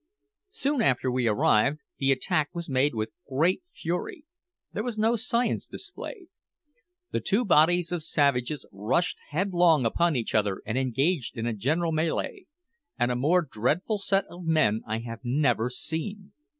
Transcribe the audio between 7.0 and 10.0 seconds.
The two bodies of savages rushed headlong